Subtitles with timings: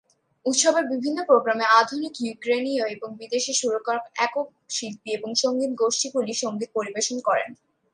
[0.45, 7.17] উৎসবের বিভিন্ন প্রোগ্রামে আধুনিক ইউক্রেনীয় এবং বিদেশী সুরকার, একক শিল্পী এবং সংগীত গোষ্ঠীগুলি সংগীত পরিবেশন
[7.19, 7.43] করে।